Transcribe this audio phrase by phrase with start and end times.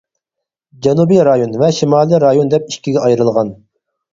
[0.87, 3.57] جەنۇبىي رايون ۋە شىمالىي رايون دەپ ئىككىگە ئايرىلغان.